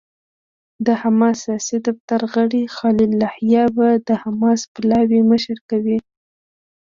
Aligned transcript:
د 0.85 0.87
حماس 1.01 1.35
سیاسي 1.45 1.77
دفتر 1.87 2.19
غړی 2.33 2.63
خلیل 2.77 3.11
الحية 3.17 3.65
به 3.75 3.87
د 4.07 4.09
حماس 4.21 4.61
پلاوي 4.73 5.21
مشري 5.31 5.57
کوي. 5.69 5.97